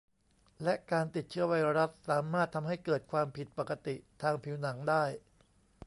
[0.63, 5.03] และการติดเชื้อไวรัสสามารถทำให้เกิดความผิดปกติทางผิวหนังได้